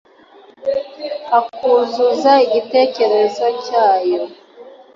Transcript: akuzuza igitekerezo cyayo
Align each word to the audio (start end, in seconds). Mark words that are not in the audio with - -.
akuzuza 1.39 2.33
igitekerezo 2.45 3.45
cyayo 3.65 4.21